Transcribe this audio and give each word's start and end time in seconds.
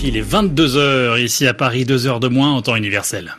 RFI, 0.00 0.10
les 0.12 0.22
22h, 0.22 1.22
ici 1.22 1.46
à 1.46 1.54
Paris, 1.54 1.84
2 1.84 2.06
heures 2.06 2.20
de 2.20 2.28
moins 2.28 2.50
en 2.50 2.62
temps 2.62 2.76
universel. 2.76 3.34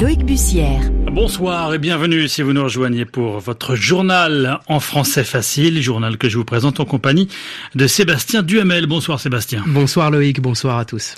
Loïc 0.00 0.24
Bussière. 0.24 0.80
Bonsoir 1.12 1.74
et 1.74 1.78
bienvenue 1.78 2.28
si 2.28 2.42
vous 2.42 2.52
nous 2.52 2.62
rejoignez 2.62 3.04
pour 3.04 3.38
votre 3.40 3.74
journal 3.74 4.60
en 4.68 4.80
français 4.80 5.24
facile, 5.24 5.82
journal 5.82 6.16
que 6.16 6.28
je 6.28 6.38
vous 6.38 6.44
présente 6.44 6.80
en 6.80 6.84
compagnie 6.84 7.28
de 7.74 7.86
Sébastien 7.86 8.42
Duhamel. 8.42 8.86
Bonsoir 8.86 9.20
Sébastien. 9.20 9.62
Bonsoir 9.66 10.10
Loïc, 10.10 10.40
bonsoir 10.40 10.78
à 10.78 10.84
tous. 10.84 11.14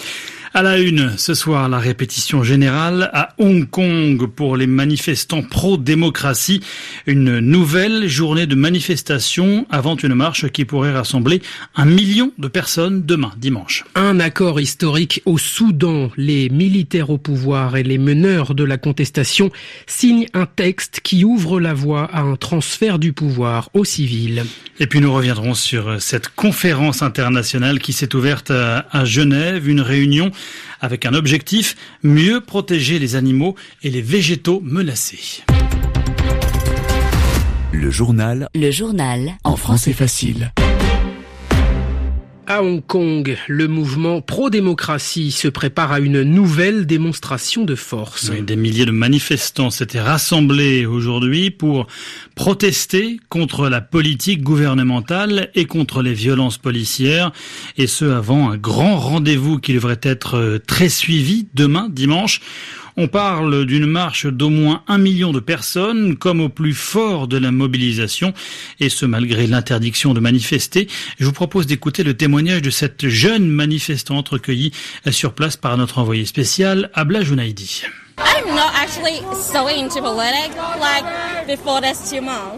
À 0.55 0.61
la 0.61 0.79
une, 0.79 1.16
ce 1.16 1.32
soir, 1.32 1.66
la 1.71 1.79
répétition 1.79 2.43
générale 2.43 3.09
à 3.14 3.30
Hong 3.39 3.71
Kong 3.71 4.27
pour 4.27 4.59
les 4.59 4.66
manifestants 4.66 5.43
pro-démocratie. 5.43 6.61
Une 7.07 7.39
nouvelle 7.39 8.06
journée 8.06 8.45
de 8.45 8.55
manifestation 8.55 9.66
avant 9.70 9.97
une 9.97 10.12
marche 10.15 10.51
qui 10.51 10.66
pourrait 10.66 10.92
rassembler 10.92 11.41
un 11.75 11.87
million 11.87 12.33
de 12.37 12.48
personnes 12.48 13.06
demain, 13.06 13.33
dimanche. 13.38 13.87
Un 13.95 14.20
accord 14.20 14.61
historique 14.61 15.23
au 15.25 15.38
Soudan. 15.38 16.11
Les 16.19 16.51
militaires 16.51 17.09
au 17.09 17.16
pouvoir 17.16 17.78
et 17.78 17.83
les 17.83 17.97
meneurs 17.97 18.55
de 18.55 18.64
la 18.64 18.77
contestation 18.77 19.50
signent 19.87 20.27
un 20.34 20.45
texte 20.45 21.00
qui 21.03 21.25
ouvre 21.25 21.61
la 21.61 21.73
voie 21.73 22.11
à 22.12 22.20
un 22.20 22.37
transfert 22.37 22.98
du 22.98 23.14
pouvoir 23.14 23.70
aux 23.73 23.87
civils. 23.87 24.45
Et 24.80 24.87
puis 24.87 25.00
nous 25.00 25.14
reviendrons 25.14 25.55
sur 25.55 26.03
cette 26.03 26.28
conférence 26.28 27.00
internationale 27.00 27.78
qui 27.78 27.95
s'est 27.95 28.14
ouverte 28.14 28.50
à 28.50 29.05
Genève, 29.06 29.66
une 29.66 29.80
réunion 29.80 30.30
avec 30.80 31.06
un 31.06 31.14
objectif, 31.14 31.77
mieux 32.02 32.41
protéger 32.41 32.98
les 32.98 33.16
animaux 33.16 33.55
et 33.83 33.91
les 33.91 34.02
végétaux 34.02 34.60
menacés. 34.64 35.42
Le 37.73 37.91
journal. 37.91 38.48
Le 38.55 38.70
journal. 38.70 39.33
En 39.45 39.56
français 39.56 39.92
facile. 39.92 40.52
À 42.48 42.61
Hong 42.65 42.85
Kong, 42.85 43.39
le 43.47 43.69
mouvement 43.69 44.21
pro-démocratie 44.21 45.31
se 45.31 45.47
prépare 45.47 45.93
à 45.93 46.01
une 46.01 46.23
nouvelle 46.23 46.87
démonstration 46.87 47.65
de 47.65 47.77
force. 47.77 48.33
des 48.33 48.57
milliers 48.57 48.85
de 48.85 48.91
manifestants 48.91 49.71
s'étaient 49.71 50.01
rassemblés 50.01 50.85
aujourd'hui 50.85 51.51
pour 51.53 51.87
protester 52.35 53.20
contre 53.29 53.69
la 53.69 53.81
politique 53.81 54.43
gouvernementale 54.43 55.51
et 55.55 55.67
contre 55.67 56.03
les 56.03 56.15
violences 56.15 56.59
policières, 56.59 57.31
et 57.79 57.87
ce 57.87 58.07
avant 58.07 58.51
un 58.51 58.57
grand 58.57 58.98
rendez-vous 58.98 59.61
qui 59.61 59.75
devrait 59.75 60.01
être 60.03 60.61
très 60.67 60.89
suivi 60.89 61.47
demain, 61.55 61.89
dimanche. 61.91 62.41
On 62.97 63.09
parle 63.09 63.65
d'une 63.65 63.87
marche 63.87 64.27
d'au 64.27 64.51
moins 64.51 64.83
un 64.87 64.98
million 64.98 65.33
de 65.33 65.41
personnes, 65.41 66.17
comme 66.17 66.41
au 66.41 66.48
plus 66.48 66.75
fort 66.75 67.29
de 67.29 67.39
la 67.39 67.51
mobilisation, 67.51 68.35
et 68.81 68.89
ce 68.89 69.07
malgré 69.07 69.47
l'interdiction 69.47 70.15
de 70.15 70.21
manifester. 70.21 70.89
Je 71.19 71.25
vous 71.25 71.33
propose 71.33 71.67
d'écouter 71.67 72.03
le 72.03 72.15
témoignage 72.15 72.63
de 72.63 72.70
cette 72.70 73.09
jeune 73.09 73.48
manifestante 73.48 74.29
recueillie 74.29 74.73
sur 75.11 75.35
place 75.35 75.57
par 75.57 75.77
notre 75.77 75.98
envoyé 75.98 76.25
spécial, 76.25 76.91
Abla. 76.95 77.23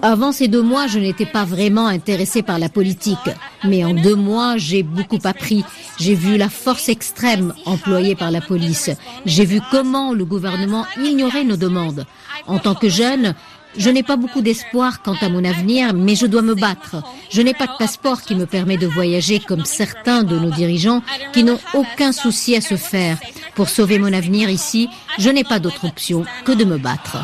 Avant 0.03 0.33
ces 0.33 0.49
deux 0.49 0.63
mois, 0.63 0.87
je 0.87 0.99
n'étais 0.99 1.27
pas 1.27 1.45
vraiment 1.45 1.87
intéressée 1.87 2.43
par 2.43 2.59
la 2.59 2.69
politique. 2.69 3.31
Mais 3.65 3.85
en 3.85 3.95
deux 3.95 4.15
mois, 4.15 4.57
j'ai 4.57 4.83
beaucoup 4.83 5.19
appris. 5.25 5.65
J'ai 5.99 6.15
vu 6.15 6.37
la 6.37 6.49
force 6.49 6.89
extrême 6.89 7.55
employée 7.65 8.15
par 8.15 8.31
la 8.31 8.41
police. 8.41 8.91
J'ai 9.25 9.45
vu 9.45 9.61
comment 9.71 10.13
le 10.13 10.25
gouvernement 10.25 10.87
ignorait 11.03 11.45
nos 11.45 11.57
demandes. 11.57 12.05
En 12.47 12.59
tant 12.59 12.75
que 12.75 12.89
jeune, 12.89 13.35
je 13.77 13.91
n'ai 13.91 14.03
pas 14.03 14.17
beaucoup 14.17 14.41
d'espoir 14.41 15.03
quant 15.03 15.17
à 15.21 15.29
mon 15.29 15.45
avenir, 15.45 15.95
mais 15.95 16.15
je 16.15 16.27
dois 16.27 16.43
me 16.43 16.55
battre. 16.55 16.97
Je 17.31 17.43
n'ai 17.43 17.55
pas 17.55 17.67
de 17.67 17.77
passeport 17.79 18.23
qui 18.23 18.35
me 18.35 18.47
permet 18.47 18.77
de 18.77 18.87
voyager 18.87 19.41
comme 19.41 19.65
certains 19.65 20.23
de 20.23 20.39
nos 20.39 20.51
dirigeants 20.51 21.03
qui 21.33 21.45
n'ont 21.45 21.61
aucun 21.75 22.13
souci 22.13 22.57
à 22.57 22.61
se 22.61 22.77
faire. 22.77 23.19
Pour 23.55 23.69
sauver 23.69 23.99
mon 23.99 24.13
avenir 24.13 24.51
ici, 24.51 24.89
je 25.19 25.31
n'ai 25.31 25.45
pas 25.45 25.59
d'autre 25.59 25.87
option 25.87 26.25
que 26.45 26.53
de 26.53 26.65
me 26.65 26.79
battre. 26.79 27.19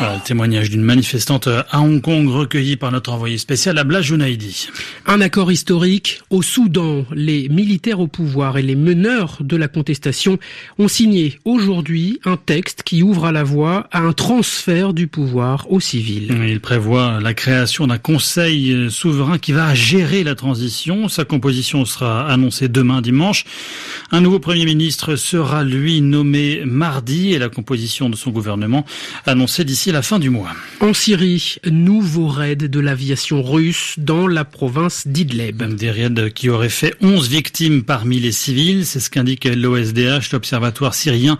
Le 0.00 0.24
témoignage 0.24 0.70
d'une 0.70 0.82
manifestante 0.82 1.48
à 1.48 1.80
Hong 1.80 2.00
Kong 2.00 2.28
recueilli 2.28 2.76
par 2.76 2.92
notre 2.92 3.12
envoyé 3.12 3.36
spécial 3.38 3.76
Abla 3.78 4.00
Jounaidi. 4.00 4.68
Un 5.06 5.20
accord 5.20 5.52
historique 5.52 6.20
au 6.30 6.42
Soudan. 6.42 7.04
Les 7.12 7.48
militaires 7.48 8.00
au 8.00 8.06
pouvoir 8.06 8.58
et 8.58 8.62
les 8.62 8.76
meneurs 8.76 9.38
de 9.40 9.56
la 9.56 9.68
contestation 9.68 10.38
ont 10.78 10.88
signé 10.88 11.38
aujourd'hui 11.44 12.20
un 12.24 12.36
texte 12.36 12.82
qui 12.84 13.02
ouvre 13.02 13.26
à 13.26 13.32
la 13.32 13.44
voie 13.44 13.88
à 13.90 14.00
un 14.00 14.12
transfert 14.12 14.94
du 14.94 15.06
pouvoir 15.06 15.70
aux 15.70 15.80
civils. 15.80 16.34
Il 16.48 16.60
prévoit 16.60 17.20
la 17.20 17.34
création 17.34 17.86
d'un 17.86 17.98
conseil 17.98 18.90
souverain 18.90 19.38
qui 19.38 19.52
va 19.52 19.74
gérer 19.74 20.24
la 20.24 20.34
transition. 20.34 21.08
Sa 21.08 21.24
composition 21.24 21.84
sera 21.84 22.26
annoncée 22.28 22.68
demain 22.68 23.02
dimanche. 23.02 23.44
Un 24.10 24.20
nouveau 24.20 24.38
Premier 24.38 24.64
ministre 24.64 25.16
sera, 25.16 25.64
lui, 25.64 26.00
nommé 26.00 26.62
mardi 26.64 27.34
et 27.34 27.38
la 27.38 27.48
composition 27.58 28.08
de 28.08 28.14
son 28.14 28.30
gouvernement 28.30 28.84
annoncée 29.26 29.64
d'ici 29.64 29.90
la 29.90 30.00
fin 30.00 30.20
du 30.20 30.30
mois. 30.30 30.52
En 30.78 30.94
Syrie, 30.94 31.56
nouveau 31.68 32.28
raid 32.28 32.70
de 32.70 32.78
l'aviation 32.78 33.42
russe 33.42 33.94
dans 33.98 34.28
la 34.28 34.44
province 34.44 35.08
d'Idleb. 35.08 35.60
Des 35.74 35.90
raids 35.90 36.30
qui 36.32 36.50
auraient 36.50 36.68
fait 36.68 36.94
11 37.00 37.28
victimes 37.28 37.82
parmi 37.82 38.20
les 38.20 38.30
civils, 38.30 38.86
c'est 38.86 39.00
ce 39.00 39.10
qu'indique 39.10 39.44
l'OSDH, 39.44 40.30
l'Observatoire 40.30 40.94
syrien 40.94 41.36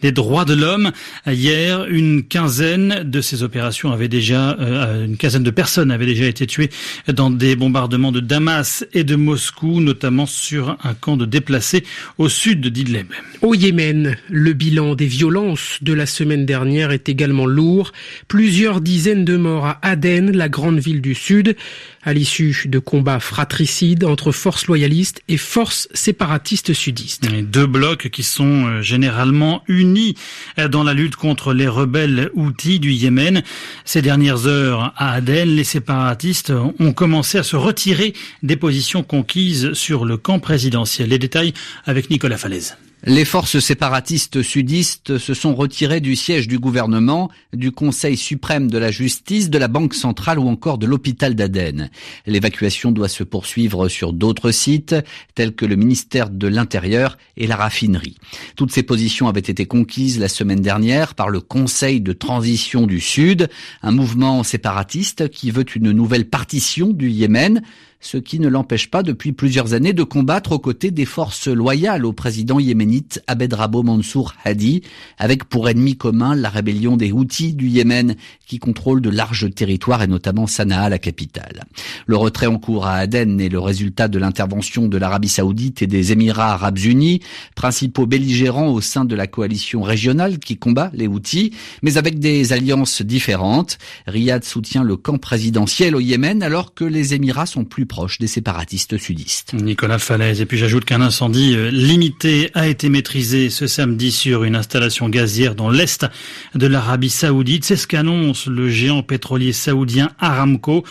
des 0.00 0.10
droits 0.10 0.46
de 0.46 0.54
l'homme. 0.54 0.90
Hier, 1.26 1.84
une 1.90 2.22
quinzaine 2.22 3.02
de 3.04 3.20
ces 3.20 3.42
opérations 3.42 3.92
avaient 3.92 4.08
déjà, 4.08 4.56
euh, 4.58 5.04
une 5.04 5.18
quinzaine 5.18 5.42
de 5.42 5.50
personnes 5.50 5.90
avaient 5.90 6.06
déjà 6.06 6.24
été 6.24 6.46
tuées 6.46 6.70
dans 7.12 7.30
des 7.30 7.56
bombardements 7.56 8.12
de 8.12 8.20
Damas 8.20 8.86
et 8.94 9.04
de 9.04 9.16
Moscou, 9.16 9.80
notamment 9.80 10.24
sur 10.24 10.78
un 10.82 10.94
camp 10.94 11.18
de 11.18 11.26
déplacés 11.26 11.84
au 12.16 12.30
sud 12.30 12.68
d'Idleb. 12.68 13.08
Au 13.42 13.54
Yémen, 13.54 14.16
le 14.30 14.52
bilan 14.54 14.94
des 14.94 15.06
violences 15.06 15.47
de 15.82 15.92
la 15.92 16.06
semaine 16.06 16.46
dernière 16.46 16.90
est 16.90 17.08
également 17.08 17.46
lourd. 17.46 17.92
Plusieurs 18.26 18.80
dizaines 18.80 19.24
de 19.24 19.36
morts 19.36 19.66
à 19.66 19.78
Aden, 19.82 20.30
la 20.30 20.48
grande 20.48 20.78
ville 20.78 21.00
du 21.00 21.14
sud, 21.14 21.56
à 22.02 22.12
l'issue 22.12 22.64
de 22.66 22.78
combats 22.78 23.20
fratricides 23.20 24.04
entre 24.04 24.32
forces 24.32 24.66
loyalistes 24.66 25.22
et 25.28 25.36
forces 25.36 25.88
séparatistes 25.92 26.72
sudistes. 26.72 27.28
deux 27.42 27.66
blocs 27.66 28.08
qui 28.08 28.22
sont 28.22 28.66
euh, 28.66 28.82
généralement 28.82 29.62
unis 29.68 30.14
euh, 30.58 30.68
dans 30.68 30.84
la 30.84 30.94
lutte 30.94 31.16
contre 31.16 31.52
les 31.52 31.68
rebelles 31.68 32.30
houthis 32.34 32.80
du 32.80 32.92
Yémen. 32.92 33.42
Ces 33.84 34.02
dernières 34.02 34.46
heures 34.46 34.92
à 34.96 35.12
Aden, 35.12 35.48
les 35.48 35.64
séparatistes 35.64 36.52
ont 36.78 36.92
commencé 36.92 37.38
à 37.38 37.42
se 37.42 37.56
retirer 37.56 38.14
des 38.42 38.56
positions 38.56 39.02
conquises 39.02 39.72
sur 39.72 40.04
le 40.04 40.16
camp 40.16 40.38
présidentiel. 40.38 41.10
Les 41.10 41.18
détails 41.18 41.52
avec 41.84 42.10
Nicolas 42.10 42.38
Falaise. 42.38 42.76
Les 43.04 43.24
forces 43.24 43.60
séparatistes 43.60 44.42
sudistes 44.42 45.18
se 45.18 45.32
sont 45.32 45.54
retirées 45.54 46.00
du 46.00 46.16
siège 46.16 46.48
du 46.48 46.58
gouvernement, 46.58 47.30
du 47.52 47.70
Conseil 47.70 48.16
suprême 48.16 48.68
de 48.68 48.76
la 48.76 48.90
justice, 48.90 49.50
de 49.50 49.58
la 49.58 49.68
Banque 49.68 49.94
centrale 49.94 50.40
ou 50.40 50.48
encore 50.48 50.78
de 50.78 50.86
l'hôpital 50.86 51.36
d'Aden. 51.36 51.90
L'évacuation 52.26 52.90
doit 52.90 53.08
se 53.08 53.22
poursuivre 53.22 53.88
sur 53.88 54.12
d'autres 54.12 54.50
sites, 54.50 54.96
tels 55.36 55.54
que 55.54 55.64
le 55.64 55.76
ministère 55.76 56.28
de 56.28 56.48
l'Intérieur 56.48 57.18
et 57.36 57.46
la 57.46 57.54
raffinerie. 57.54 58.16
Toutes 58.56 58.72
ces 58.72 58.82
positions 58.82 59.28
avaient 59.28 59.40
été 59.40 59.64
conquises 59.64 60.18
la 60.18 60.28
semaine 60.28 60.60
dernière 60.60 61.14
par 61.14 61.28
le 61.28 61.40
Conseil 61.40 62.00
de 62.00 62.12
transition 62.12 62.84
du 62.88 62.98
Sud, 62.98 63.48
un 63.82 63.92
mouvement 63.92 64.42
séparatiste 64.42 65.28
qui 65.28 65.52
veut 65.52 65.66
une 65.76 65.92
nouvelle 65.92 66.28
partition 66.28 66.88
du 66.88 67.10
Yémen, 67.10 67.62
ce 68.00 68.16
qui 68.16 68.38
ne 68.38 68.48
l'empêche 68.48 68.90
pas 68.90 69.02
depuis 69.02 69.32
plusieurs 69.32 69.74
années 69.74 69.92
de 69.92 70.02
combattre 70.02 70.52
aux 70.52 70.58
côtés 70.58 70.90
des 70.90 71.04
forces 71.04 71.48
loyales 71.48 72.04
au 72.04 72.12
président 72.12 72.58
yéménite 72.60 72.87
Abed 73.26 73.52
Rabo 73.52 73.82
Mansour 73.82 74.34
Hadi, 74.44 74.82
avec 75.18 75.44
pour 75.44 75.68
ennemi 75.68 75.96
commun 75.96 76.34
la 76.34 76.48
rébellion 76.48 76.96
des 76.96 77.12
Houthis 77.12 77.54
du 77.54 77.68
Yémen, 77.68 78.16
qui 78.46 78.58
contrôle 78.58 79.00
de 79.00 79.10
larges 79.10 79.52
territoires 79.54 80.02
et 80.02 80.06
notamment 80.06 80.46
Sanaa, 80.46 80.88
la 80.88 80.98
capitale. 80.98 81.64
Le 82.06 82.16
retrait 82.16 82.46
en 82.46 82.58
cours 82.58 82.86
à 82.86 82.94
Aden 82.94 83.40
est 83.40 83.48
le 83.48 83.58
résultat 83.58 84.08
de 84.08 84.18
l'intervention 84.18 84.88
de 84.88 84.96
l'Arabie 84.96 85.28
saoudite 85.28 85.82
et 85.82 85.86
des 85.86 86.12
Émirats 86.12 86.52
arabes 86.52 86.78
unis, 86.78 87.20
principaux 87.54 88.06
belligérants 88.06 88.68
au 88.68 88.80
sein 88.80 89.04
de 89.04 89.14
la 89.14 89.26
coalition 89.26 89.82
régionale 89.82 90.38
qui 90.38 90.56
combat 90.56 90.90
les 90.94 91.06
Houthis, 91.06 91.52
mais 91.82 91.96
avec 91.98 92.18
des 92.18 92.52
alliances 92.52 93.02
différentes. 93.02 93.78
Riyad 94.06 94.44
soutient 94.44 94.82
le 94.82 94.96
camp 94.96 95.18
présidentiel 95.18 95.94
au 95.94 96.00
Yémen 96.00 96.42
alors 96.42 96.74
que 96.74 96.84
les 96.84 97.14
Émirats 97.14 97.46
sont 97.46 97.64
plus 97.64 97.86
proche 97.86 98.18
des 98.18 98.26
séparatistes 98.26 98.98
sudistes. 98.98 99.54
Nicolas 99.54 99.98
Falaise. 99.98 100.40
Et 100.40 100.46
puis 100.46 100.58
j'ajoute 100.58 100.84
qu'un 100.84 101.00
incendie 101.00 101.54
euh, 101.54 101.70
limité 101.70 102.50
a 102.54 102.66
été 102.68 102.77
maîtrisé 102.84 103.50
ce 103.50 103.66
samedi 103.66 104.12
sur 104.12 104.44
une 104.44 104.56
installation 104.56 105.08
gazière 105.08 105.54
dans 105.54 105.70
l'est 105.70 106.06
de 106.54 106.66
l'Arabie 106.66 107.10
saoudite. 107.10 107.64
C'est 107.64 107.76
ce 107.76 107.86
qu'annonce 107.86 108.46
le 108.46 108.68
géant 108.68 109.02
pétrolier 109.02 109.52
saoudien 109.52 110.10
Aramco 110.20 110.84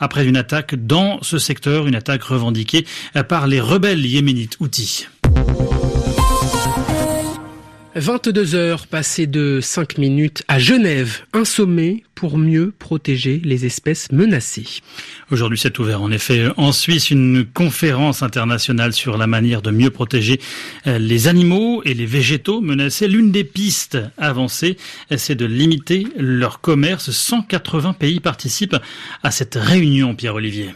après 0.00 0.26
une 0.26 0.36
attaque 0.36 0.74
dans 0.74 1.22
ce 1.22 1.38
secteur, 1.38 1.86
une 1.86 1.94
attaque 1.94 2.22
revendiquée 2.22 2.86
par 3.28 3.46
les 3.46 3.60
rebelles 3.60 4.06
yéménites 4.06 4.56
houthis. 4.60 5.06
22 7.96 8.56
heures 8.56 8.86
passées 8.88 9.28
de 9.28 9.60
5 9.62 9.98
minutes 9.98 10.42
à 10.48 10.58
Genève, 10.58 11.20
un 11.32 11.44
sommet 11.44 12.02
pour 12.16 12.38
mieux 12.38 12.72
protéger 12.76 13.40
les 13.44 13.66
espèces 13.66 14.10
menacées. 14.10 14.80
Aujourd'hui, 15.30 15.58
c'est 15.58 15.78
ouvert 15.78 16.02
en 16.02 16.10
effet 16.10 16.48
en 16.56 16.72
Suisse 16.72 17.12
une 17.12 17.44
conférence 17.44 18.24
internationale 18.24 18.92
sur 18.92 19.16
la 19.16 19.28
manière 19.28 19.62
de 19.62 19.70
mieux 19.70 19.90
protéger 19.90 20.40
euh, 20.88 20.98
les 20.98 21.28
animaux 21.28 21.82
et 21.84 21.94
les 21.94 22.06
végétaux 22.06 22.60
menacés. 22.60 23.06
L'une 23.06 23.30
des 23.30 23.44
pistes 23.44 23.98
avancées, 24.18 24.76
c'est 25.16 25.36
de 25.36 25.46
limiter 25.46 26.08
leur 26.16 26.60
commerce. 26.60 27.12
180 27.12 27.92
pays 27.92 28.18
participent 28.18 28.76
à 29.22 29.30
cette 29.30 29.54
réunion, 29.54 30.16
Pierre-Olivier. 30.16 30.70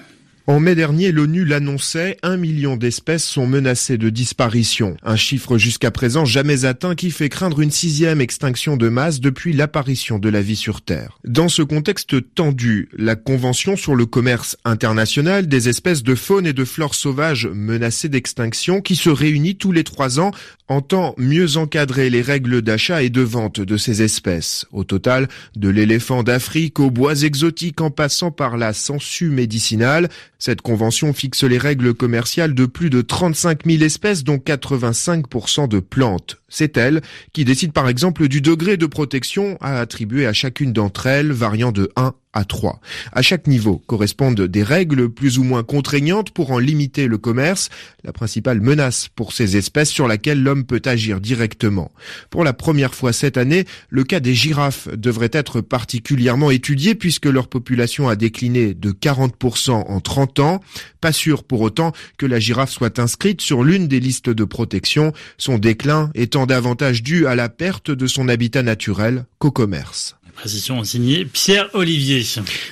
En 0.48 0.60
mai 0.60 0.74
dernier, 0.74 1.12
l'ONU 1.12 1.44
l'annonçait, 1.44 2.16
un 2.22 2.38
million 2.38 2.78
d'espèces 2.78 3.24
sont 3.24 3.46
menacées 3.46 3.98
de 3.98 4.08
disparition. 4.08 4.96
Un 5.02 5.14
chiffre 5.14 5.58
jusqu'à 5.58 5.90
présent 5.90 6.24
jamais 6.24 6.64
atteint 6.64 6.94
qui 6.94 7.10
fait 7.10 7.28
craindre 7.28 7.60
une 7.60 7.70
sixième 7.70 8.22
extinction 8.22 8.78
de 8.78 8.88
masse 8.88 9.20
depuis 9.20 9.52
l'apparition 9.52 10.18
de 10.18 10.30
la 10.30 10.40
vie 10.40 10.56
sur 10.56 10.80
Terre. 10.80 11.18
Dans 11.26 11.50
ce 11.50 11.60
contexte 11.60 12.34
tendu, 12.34 12.88
la 12.96 13.14
Convention 13.14 13.76
sur 13.76 13.94
le 13.94 14.06
commerce 14.06 14.56
international 14.64 15.48
des 15.48 15.68
espèces 15.68 16.02
de 16.02 16.14
faune 16.14 16.46
et 16.46 16.54
de 16.54 16.64
flore 16.64 16.94
sauvages 16.94 17.46
menacées 17.46 18.08
d'extinction 18.08 18.80
qui 18.80 18.96
se 18.96 19.10
réunit 19.10 19.56
tous 19.56 19.72
les 19.72 19.84
trois 19.84 20.18
ans 20.18 20.30
entend 20.68 21.14
mieux 21.16 21.56
encadrer 21.56 22.10
les 22.10 22.22
règles 22.22 22.62
d'achat 22.62 23.02
et 23.02 23.10
de 23.10 23.22
vente 23.22 23.60
de 23.60 23.76
ces 23.76 24.02
espèces. 24.02 24.66
Au 24.72 24.84
total, 24.84 25.28
de 25.56 25.68
l'éléphant 25.68 26.22
d'Afrique 26.22 26.78
aux 26.80 26.90
bois 26.90 27.22
exotiques 27.22 27.80
en 27.80 27.90
passant 27.90 28.30
par 28.30 28.56
la 28.56 28.72
sangsue 28.72 29.30
médicinale, 29.30 30.08
cette 30.38 30.62
convention 30.62 31.12
fixe 31.12 31.42
les 31.42 31.58
règles 31.58 31.94
commerciales 31.94 32.54
de 32.54 32.66
plus 32.66 32.90
de 32.90 33.00
35 33.00 33.64
000 33.66 33.82
espèces, 33.82 34.24
dont 34.24 34.36
85% 34.36 35.68
de 35.68 35.80
plantes. 35.80 36.38
C'est 36.48 36.76
elle 36.76 37.02
qui 37.32 37.44
décide 37.44 37.72
par 37.72 37.88
exemple 37.88 38.28
du 38.28 38.40
degré 38.40 38.76
de 38.76 38.86
protection 38.86 39.58
à 39.60 39.80
attribuer 39.80 40.26
à 40.26 40.32
chacune 40.32 40.72
d'entre 40.72 41.06
elles, 41.06 41.32
variant 41.32 41.72
de 41.72 41.90
1 41.96 42.14
à 42.38 42.44
3. 42.44 42.80
À 43.12 43.20
chaque 43.20 43.48
niveau 43.48 43.82
correspondent 43.86 44.40
des 44.40 44.62
règles 44.62 45.08
plus 45.08 45.38
ou 45.38 45.42
moins 45.42 45.64
contraignantes 45.64 46.30
pour 46.30 46.52
en 46.52 46.58
limiter 46.58 47.08
le 47.08 47.18
commerce, 47.18 47.68
la 48.04 48.12
principale 48.12 48.60
menace 48.60 49.08
pour 49.08 49.32
ces 49.32 49.56
espèces 49.56 49.90
sur 49.90 50.06
laquelle 50.06 50.40
l'homme 50.40 50.64
peut 50.64 50.82
agir 50.84 51.20
directement. 51.20 51.90
Pour 52.30 52.44
la 52.44 52.52
première 52.52 52.94
fois 52.94 53.12
cette 53.12 53.36
année, 53.36 53.64
le 53.90 54.04
cas 54.04 54.20
des 54.20 54.34
girafes 54.34 54.88
devrait 54.96 55.30
être 55.32 55.60
particulièrement 55.60 56.52
étudié 56.52 56.94
puisque 56.94 57.26
leur 57.26 57.48
population 57.48 58.08
a 58.08 58.14
décliné 58.14 58.72
de 58.72 58.92
40% 58.92 59.72
en 59.72 60.00
30 60.00 60.38
ans. 60.38 60.60
Pas 61.00 61.12
sûr 61.12 61.42
pour 61.42 61.60
autant 61.60 61.92
que 62.18 62.26
la 62.26 62.38
girafe 62.38 62.70
soit 62.70 63.00
inscrite 63.00 63.40
sur 63.40 63.64
l'une 63.64 63.88
des 63.88 64.00
listes 64.00 64.30
de 64.30 64.44
protection, 64.44 65.12
son 65.38 65.58
déclin 65.58 66.10
étant 66.14 66.46
davantage 66.46 67.02
dû 67.02 67.26
à 67.26 67.34
la 67.34 67.48
perte 67.48 67.90
de 67.90 68.06
son 68.06 68.28
habitat 68.28 68.62
naturel 68.62 69.26
qu'au 69.38 69.50
commerce. 69.50 70.17
Précision 70.38 70.84
signée 70.84 71.24
Pierre 71.24 71.68
Olivier. 71.72 72.22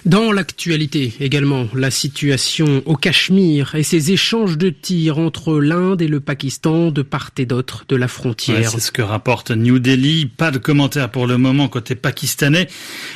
Dans 0.04 0.30
l'actualité 0.30 1.12
également, 1.18 1.66
la 1.74 1.90
situation 1.90 2.80
au 2.86 2.94
Cachemire 2.94 3.74
et 3.74 3.82
ses 3.82 4.12
échanges 4.12 4.56
de 4.56 4.70
tirs 4.70 5.18
entre 5.18 5.58
l'Inde 5.58 6.00
et 6.00 6.06
le 6.06 6.20
Pakistan 6.20 6.92
de 6.92 7.02
part 7.02 7.32
et 7.38 7.44
d'autre 7.44 7.84
de 7.88 7.96
la 7.96 8.06
frontière. 8.06 8.70
c'est 8.70 8.78
ce 8.78 8.92
que 8.92 9.02
rapporte 9.02 9.50
New 9.50 9.80
Delhi. 9.80 10.26
Pas 10.26 10.52
de 10.52 10.58
commentaires 10.58 11.10
pour 11.10 11.26
le 11.26 11.38
moment 11.38 11.66
côté 11.66 11.96
pakistanais. 11.96 12.68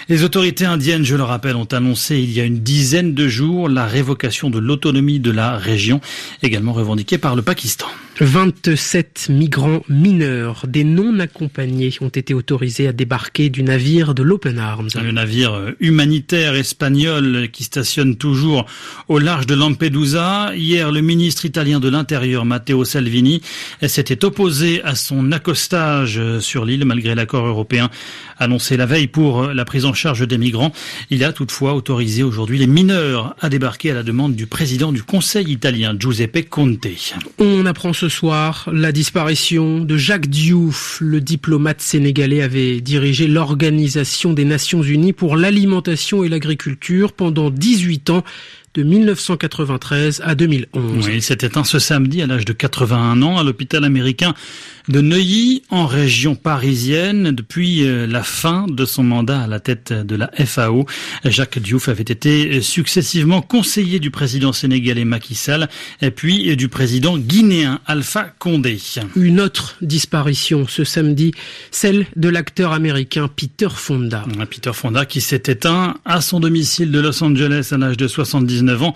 Les 0.08 0.24
autorités 0.24 0.64
indiennes, 0.64 1.04
je 1.04 1.14
le 1.14 1.22
rappelle, 1.22 1.54
ont 1.54 1.64
annoncé 1.66 2.18
il 2.18 2.32
y 2.32 2.40
a 2.40 2.44
une 2.44 2.58
dizaine 2.58 3.14
de 3.14 3.28
jours 3.28 3.68
la 3.68 3.86
révocation 3.86 4.50
de 4.50 4.58
l'autonomie 4.58 5.20
de 5.20 5.30
la 5.30 5.58
région, 5.58 6.00
également 6.42 6.72
revendiquée 6.72 7.18
par 7.18 7.36
le 7.36 7.42
Pakistan. 7.42 7.86
27 8.20 9.28
migrants 9.30 9.82
mineurs, 9.88 10.64
des 10.66 10.84
non 10.84 11.18
accompagnés, 11.20 11.90
ont 12.02 12.08
été 12.08 12.34
autorisés 12.34 12.88
à 12.88 12.92
débarquer 12.92 13.48
du 13.48 13.62
navire 13.62 14.14
de 14.14 14.22
l'Open 14.22 14.39
Le 14.44 15.10
navire 15.10 15.74
humanitaire 15.80 16.54
espagnol 16.54 17.48
qui 17.52 17.64
stationne 17.64 18.16
toujours 18.16 18.66
au 19.08 19.18
large 19.18 19.46
de 19.46 19.54
Lampedusa. 19.54 20.52
Hier, 20.54 20.90
le 20.90 21.00
ministre 21.00 21.44
italien 21.44 21.80
de 21.80 21.88
l'Intérieur, 21.88 22.44
Matteo 22.44 22.84
Salvini, 22.84 23.42
s'était 23.86 24.24
opposé 24.24 24.82
à 24.82 24.94
son 24.94 25.32
accostage 25.32 26.20
sur 26.40 26.64
l'île 26.64 26.84
malgré 26.84 27.14
l'accord 27.14 27.46
européen 27.46 27.90
annoncé 28.38 28.76
la 28.76 28.86
veille 28.86 29.06
pour 29.06 29.48
la 29.48 29.64
prise 29.64 29.84
en 29.84 29.92
charge 29.92 30.26
des 30.26 30.38
migrants. 30.38 30.72
Il 31.10 31.24
a 31.24 31.32
toutefois 31.32 31.74
autorisé 31.74 32.22
aujourd'hui 32.22 32.58
les 32.58 32.66
mineurs 32.66 33.34
à 33.40 33.48
débarquer 33.48 33.90
à 33.90 33.94
la 33.94 34.02
demande 34.02 34.34
du 34.34 34.46
président 34.46 34.92
du 34.92 35.02
Conseil 35.02 35.50
italien, 35.50 35.94
Giuseppe 35.98 36.48
Conte. 36.48 36.86
On 37.38 37.66
apprend 37.66 37.92
ce 37.92 38.08
soir 38.08 38.68
la 38.72 38.92
disparition 38.92 39.80
de 39.80 39.96
Jacques 39.96 40.28
Diouf. 40.28 40.98
Le 41.00 41.20
diplomate 41.20 41.80
sénégalais 41.80 42.42
avait 42.42 42.80
dirigé 42.80 43.26
l'Organisation 43.26 44.19
des 44.28 44.44
Nations 44.44 44.82
Unies 44.82 45.12
pour 45.12 45.36
l'alimentation 45.36 46.22
et 46.22 46.28
l'agriculture 46.28 47.12
pendant 47.12 47.50
18 47.50 48.10
ans 48.10 48.24
de 48.74 48.82
1993 48.82 50.22
à 50.24 50.34
2011. 50.34 51.08
Oui, 51.08 51.22
c'était 51.22 51.58
un 51.58 51.64
ce 51.64 51.78
samedi 51.78 52.22
à 52.22 52.26
l'âge 52.26 52.44
de 52.44 52.52
81 52.52 53.22
ans 53.22 53.38
à 53.38 53.42
l'hôpital 53.42 53.84
américain 53.84 54.34
de 54.90 55.00
Neuilly 55.00 55.62
en 55.70 55.86
région 55.86 56.34
parisienne 56.34 57.30
depuis 57.30 57.86
euh, 57.86 58.06
la 58.06 58.24
fin 58.24 58.66
de 58.68 58.84
son 58.84 59.04
mandat 59.04 59.42
à 59.42 59.46
la 59.46 59.60
tête 59.60 59.92
de 59.92 60.16
la 60.16 60.30
FAO. 60.44 60.84
Jacques 61.24 61.60
Diouf 61.60 61.88
avait 61.88 62.02
été 62.02 62.60
successivement 62.60 63.40
conseiller 63.40 64.00
du 64.00 64.10
président 64.10 64.52
sénégalais 64.52 65.04
Macky 65.04 65.36
Sall 65.36 65.68
et 66.02 66.10
puis 66.10 66.56
du 66.56 66.68
président 66.68 67.16
guinéen 67.18 67.80
Alpha 67.86 68.32
Condé. 68.38 68.78
Une 69.14 69.40
autre 69.40 69.76
disparition 69.80 70.66
ce 70.66 70.82
samedi, 70.84 71.32
celle 71.70 72.06
de 72.16 72.28
l'acteur 72.28 72.72
américain 72.72 73.28
Peter 73.28 73.68
Fonda. 73.72 74.24
Peter 74.50 74.72
Fonda 74.72 75.06
qui 75.06 75.20
s'est 75.20 75.42
éteint 75.46 75.98
à 76.04 76.20
son 76.20 76.40
domicile 76.40 76.90
de 76.90 77.00
Los 77.00 77.22
Angeles 77.22 77.68
à 77.70 77.76
l'âge 77.78 77.96
de 77.96 78.08
79 78.08 78.82
ans. 78.82 78.94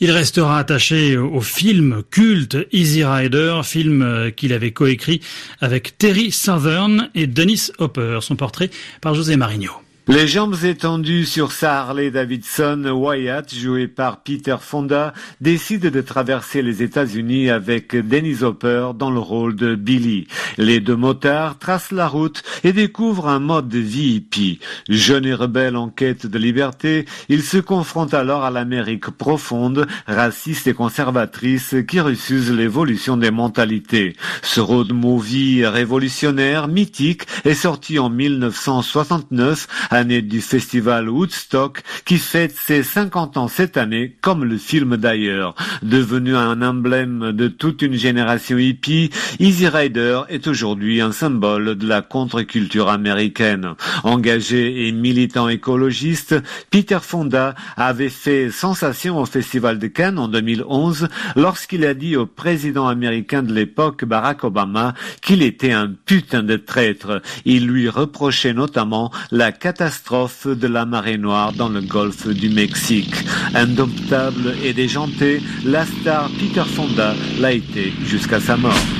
Il 0.00 0.10
restera 0.12 0.58
attaché 0.58 1.16
au 1.16 1.40
film 1.40 2.02
culte 2.10 2.56
Easy 2.72 3.04
Rider, 3.04 3.60
film 3.64 4.02
euh, 4.02 4.30
qu'il 4.30 4.52
avait 4.52 4.70
coécrit 4.70 5.20
avec 5.60 5.98
Terry 5.98 6.30
Southern 6.30 7.10
et 7.14 7.26
Dennis 7.26 7.72
Hopper. 7.78 8.18
Son 8.22 8.36
portrait 8.36 8.70
par 9.00 9.14
José 9.14 9.36
Marigno. 9.36 9.87
Les 10.10 10.26
jambes 10.26 10.56
étendues 10.64 11.26
sur 11.26 11.52
sa 11.52 11.80
Harley 11.80 12.10
Davidson, 12.10 12.82
Wyatt, 12.86 13.54
joué 13.54 13.88
par 13.88 14.22
Peter 14.22 14.56
Fonda, 14.58 15.12
décide 15.42 15.90
de 15.90 16.00
traverser 16.00 16.62
les 16.62 16.82
États-Unis 16.82 17.50
avec 17.50 17.94
Dennis 17.94 18.42
Hopper 18.42 18.92
dans 18.98 19.10
le 19.10 19.18
rôle 19.18 19.54
de 19.54 19.74
Billy. 19.74 20.26
Les 20.56 20.80
deux 20.80 20.96
motards 20.96 21.58
tracent 21.58 21.92
la 21.92 22.08
route 22.08 22.42
et 22.64 22.72
découvrent 22.72 23.28
un 23.28 23.38
mode 23.38 23.68
de 23.68 23.80
vie 23.80 24.14
hippie. 24.14 24.60
Jeune 24.88 25.26
et 25.26 25.34
rebelle 25.34 25.76
en 25.76 25.90
quête 25.90 26.26
de 26.26 26.38
liberté, 26.38 27.04
ils 27.28 27.42
se 27.42 27.58
confrontent 27.58 28.14
alors 28.14 28.44
à 28.44 28.50
l'Amérique 28.50 29.10
profonde, 29.10 29.86
raciste 30.06 30.68
et 30.68 30.74
conservatrice 30.74 31.74
qui 31.86 32.00
refuse 32.00 32.50
l'évolution 32.50 33.18
des 33.18 33.30
mentalités. 33.30 34.16
Ce 34.40 34.60
road 34.60 34.90
movie 34.90 35.66
révolutionnaire, 35.66 36.66
mythique, 36.66 37.26
est 37.44 37.52
sorti 37.52 37.98
en 37.98 38.08
1969 38.08 39.66
année 39.98 40.22
du 40.22 40.40
festival 40.40 41.08
Woodstock 41.08 41.82
qui 42.04 42.18
fête 42.18 42.54
ses 42.56 42.84
50 42.84 43.36
ans 43.36 43.48
cette 43.48 43.76
année, 43.76 44.16
comme 44.20 44.44
le 44.44 44.56
film 44.56 44.96
d'ailleurs. 44.96 45.56
Devenu 45.82 46.36
un 46.36 46.62
emblème 46.62 47.32
de 47.32 47.48
toute 47.48 47.82
une 47.82 47.94
génération 47.94 48.58
hippie, 48.58 49.10
Easy 49.40 49.66
Rider 49.66 50.20
est 50.28 50.46
aujourd'hui 50.46 51.00
un 51.00 51.10
symbole 51.10 51.74
de 51.74 51.86
la 51.86 52.00
contre-culture 52.00 52.88
américaine. 52.88 53.74
Engagé 54.04 54.86
et 54.86 54.92
militant 54.92 55.48
écologiste, 55.48 56.36
Peter 56.70 56.98
Fonda 57.02 57.56
avait 57.76 58.08
fait 58.08 58.52
sensation 58.52 59.18
au 59.18 59.26
Festival 59.26 59.80
de 59.80 59.88
Cannes 59.88 60.18
en 60.18 60.28
2011 60.28 61.08
lorsqu'il 61.34 61.84
a 61.84 61.94
dit 61.94 62.14
au 62.14 62.26
président 62.26 62.86
américain 62.86 63.42
de 63.42 63.52
l'époque, 63.52 64.04
Barack 64.04 64.44
Obama, 64.44 64.94
qu'il 65.22 65.42
était 65.42 65.72
un 65.72 65.92
putain 66.06 66.44
de 66.44 66.56
traître. 66.56 67.20
Il 67.44 67.66
lui 67.66 67.88
reprochait 67.88 68.54
notamment 68.54 69.10
la 69.32 69.50
catastrophe 69.50 69.87
catastrophe 69.88 70.46
de 70.46 70.66
la 70.66 70.84
marée 70.84 71.16
noire 71.16 71.54
dans 71.54 71.70
le 71.70 71.80
golfe 71.80 72.28
du 72.28 72.50
Mexique. 72.50 73.14
Indomptable 73.54 74.54
et 74.62 74.74
déjanté, 74.74 75.40
la 75.64 75.86
star 75.86 76.28
Peter 76.38 76.68
Fonda 76.68 77.14
l'a 77.40 77.52
été 77.52 77.94
jusqu'à 78.04 78.38
sa 78.38 78.58
mort. 78.58 78.97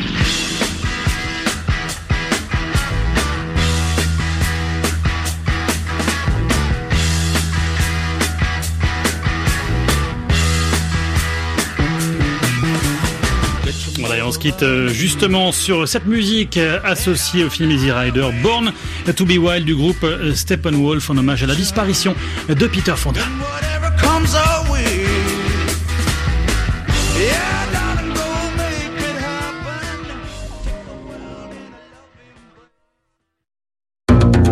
On 14.28 14.32
se 14.32 14.38
quitte 14.38 14.62
euh, 14.62 14.88
justement 14.88 15.52
sur 15.52 15.88
cette 15.88 16.04
musique 16.04 16.58
euh, 16.58 16.80
associée 16.85 17.44
au 17.44 17.50
film 17.50 17.70
Easy 17.70 17.90
Rider, 17.90 18.28
Born 18.42 18.73
to 19.16 19.25
be 19.25 19.38
Wild 19.38 19.64
du 19.64 19.75
groupe 19.75 20.02
euh, 20.02 20.35
Steppenwolf 20.35 21.08
en 21.08 21.16
hommage 21.16 21.42
à 21.42 21.47
la 21.47 21.54
disparition 21.54 22.14
de 22.47 22.66
Peter 22.66 22.94
Fonda. 22.94 23.23